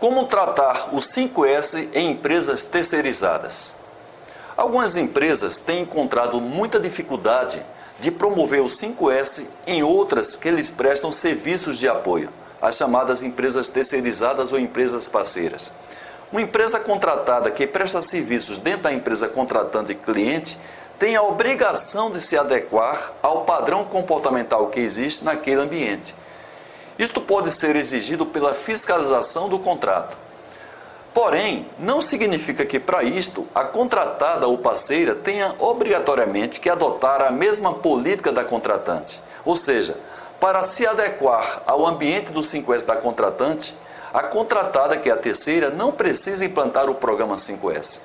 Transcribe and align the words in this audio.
Como 0.00 0.24
tratar 0.24 0.94
o 0.94 0.96
5S 0.96 1.90
em 1.92 2.12
empresas 2.12 2.62
terceirizadas? 2.62 3.74
Algumas 4.56 4.96
empresas 4.96 5.58
têm 5.58 5.82
encontrado 5.82 6.40
muita 6.40 6.80
dificuldade 6.80 7.62
de 7.98 8.10
promover 8.10 8.62
o 8.62 8.64
5S 8.64 9.44
em 9.66 9.82
outras 9.82 10.36
que 10.36 10.50
lhes 10.50 10.70
prestam 10.70 11.12
serviços 11.12 11.76
de 11.76 11.86
apoio, 11.86 12.30
as 12.62 12.76
chamadas 12.76 13.22
empresas 13.22 13.68
terceirizadas 13.68 14.54
ou 14.54 14.58
empresas 14.58 15.06
parceiras. 15.06 15.70
Uma 16.32 16.40
empresa 16.40 16.80
contratada 16.80 17.50
que 17.50 17.66
presta 17.66 18.00
serviços 18.00 18.56
dentro 18.56 18.84
da 18.84 18.92
empresa 18.94 19.28
contratante 19.28 19.92
e 19.92 19.96
cliente 19.96 20.58
tem 20.98 21.14
a 21.14 21.22
obrigação 21.22 22.10
de 22.10 22.22
se 22.22 22.38
adequar 22.38 23.12
ao 23.22 23.44
padrão 23.44 23.84
comportamental 23.84 24.68
que 24.68 24.80
existe 24.80 25.26
naquele 25.26 25.60
ambiente. 25.60 26.14
Isto 27.00 27.22
pode 27.22 27.50
ser 27.50 27.76
exigido 27.76 28.26
pela 28.26 28.52
fiscalização 28.52 29.48
do 29.48 29.58
contrato. 29.58 30.18
Porém, 31.14 31.66
não 31.78 31.98
significa 31.98 32.66
que 32.66 32.78
para 32.78 33.02
isto 33.02 33.48
a 33.54 33.64
contratada 33.64 34.46
ou 34.46 34.58
parceira 34.58 35.14
tenha 35.14 35.54
obrigatoriamente 35.58 36.60
que 36.60 36.68
adotar 36.68 37.22
a 37.22 37.30
mesma 37.30 37.72
política 37.72 38.30
da 38.30 38.44
contratante. 38.44 39.22
Ou 39.46 39.56
seja, 39.56 39.96
para 40.38 40.62
se 40.62 40.86
adequar 40.86 41.62
ao 41.66 41.86
ambiente 41.86 42.32
do 42.32 42.40
5S 42.40 42.84
da 42.84 42.96
contratante, 42.96 43.74
a 44.12 44.22
contratada, 44.22 44.98
que 44.98 45.08
é 45.08 45.12
a 45.14 45.16
terceira, 45.16 45.70
não 45.70 45.92
precisa 45.92 46.44
implantar 46.44 46.90
o 46.90 46.94
programa 46.94 47.36
5S. 47.36 48.00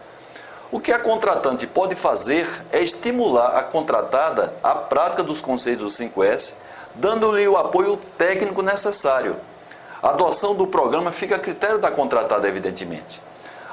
O 0.71 0.79
que 0.79 0.93
a 0.93 0.99
contratante 0.99 1.67
pode 1.67 1.95
fazer 1.95 2.47
é 2.71 2.81
estimular 2.81 3.57
a 3.57 3.63
contratada 3.63 4.53
à 4.63 4.73
prática 4.73 5.21
dos 5.21 5.41
conceitos 5.41 5.83
do 5.83 6.05
5S 6.05 6.63
dando-lhe 6.95 7.47
o 7.47 7.57
apoio 7.57 7.97
técnico 8.17 8.61
necessário. 8.61 9.37
A 10.01 10.09
adoção 10.09 10.55
do 10.55 10.67
programa 10.67 11.11
fica 11.11 11.35
a 11.35 11.39
critério 11.39 11.77
da 11.77 11.91
contratada, 11.91 12.47
evidentemente. 12.47 13.21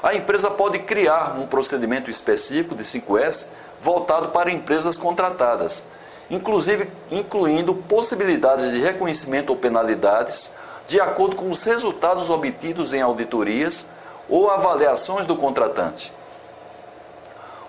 A 0.03 0.15
empresa 0.15 0.51
pode 0.51 0.81
criar 0.81 1.39
um 1.39 1.47
procedimento 1.47 2.11
específico 2.11 2.75
de 2.75 2.83
5S 2.83 3.48
voltado 3.81 4.31
para 4.31 4.50
empresas 4.50 4.97
contratadas, 4.97 5.84
inclusive 6.31 6.91
incluindo 7.11 7.75
possibilidades 7.75 8.70
de 8.70 8.81
reconhecimento 8.81 9.50
ou 9.50 9.56
penalidades 9.56 10.55
de 10.87 11.00
acordo 11.00 11.37
com 11.37 11.48
os 11.50 11.62
resultados 11.62 12.31
obtidos 12.31 12.93
em 12.93 13.00
auditorias 13.00 13.87
ou 14.28 14.50
avaliações 14.50 15.27
do 15.27 15.37
contratante. 15.37 16.12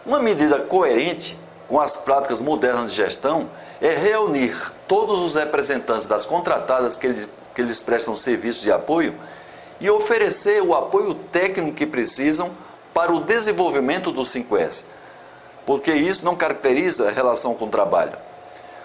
Uma 0.06 0.20
medida 0.20 0.60
coerente 0.60 1.38
com 1.74 1.80
as 1.80 1.96
práticas 1.96 2.40
modernas 2.40 2.92
de 2.92 2.98
gestão 2.98 3.50
é 3.82 3.96
reunir 3.96 4.56
todos 4.88 5.20
os 5.22 5.34
representantes 5.34 6.06
das 6.06 6.24
contratadas 6.24 6.98
que 6.98 7.08
eles, 7.08 7.28
que 7.56 7.60
eles 7.60 7.82
prestam 7.82 8.16
serviços 8.16 8.62
de 8.62 8.72
apoio 8.72 9.16
e 9.80 9.90
oferecer 9.90 10.62
o 10.62 10.76
apoio 10.76 11.16
técnico 11.16 11.76
que 11.76 11.88
precisam 11.88 12.52
para 12.94 13.12
o 13.12 13.22
desenvolvimento 13.22 14.12
do 14.12 14.22
5S, 14.22 14.86
porque 15.66 15.92
isso 15.92 16.24
não 16.24 16.36
caracteriza 16.36 17.08
a 17.08 17.12
relação 17.12 17.56
com 17.56 17.66
o 17.66 17.70
trabalho. 17.70 18.14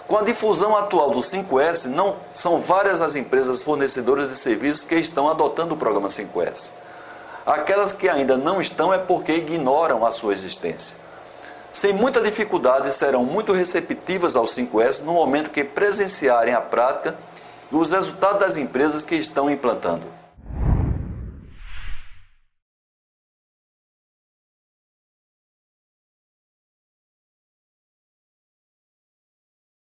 Com 0.06 0.16
a 0.16 0.22
difusão 0.22 0.75
atual 0.75 1.11
do 1.11 1.20
5S, 1.20 1.91
não 1.91 2.16
são 2.33 2.59
várias 2.59 3.03
as 3.03 3.14
empresas 3.14 3.61
fornecedoras 3.61 4.31
de 4.31 4.34
serviços 4.34 4.83
que 4.83 4.94
estão 4.94 5.28
adotando 5.28 5.75
o 5.75 5.77
programa 5.77 6.09
5S. 6.09 6.70
Aquelas 7.44 7.92
que 7.92 8.09
ainda 8.09 8.39
não 8.39 8.62
estão 8.62 8.94
é 8.94 8.97
porque 8.97 9.33
ignoram 9.33 10.06
a 10.06 10.11
sua 10.11 10.33
existência 10.33 11.06
sem 11.79 11.93
muita 11.93 12.21
dificuldade, 12.21 12.93
serão 12.93 13.25
muito 13.25 13.53
receptivas 13.53 14.34
ao 14.34 14.47
5S 14.47 15.05
no 15.05 15.12
momento 15.12 15.48
que 15.48 15.62
presenciarem 15.62 16.53
a 16.53 16.61
prática 16.61 17.17
e 17.71 17.77
os 17.77 17.93
resultados 17.93 18.41
das 18.41 18.57
empresas 18.57 19.05
que 19.05 19.15
estão 19.15 19.48
implantando. 19.48 20.03